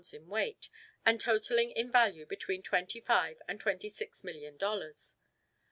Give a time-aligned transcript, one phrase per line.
[0.13, 0.67] in weight
[1.05, 5.15] and totalling in value between twenty five and twenty six million dollars.